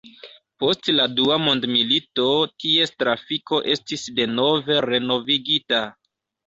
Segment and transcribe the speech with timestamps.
[0.61, 2.27] Post la dua mondmilito
[2.65, 5.87] ties trafiko estis denove renovigita.